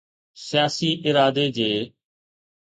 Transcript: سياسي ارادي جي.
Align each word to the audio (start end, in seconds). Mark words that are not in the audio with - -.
سياسي 0.47 0.89
ارادي 1.07 1.45
جي. 1.57 1.71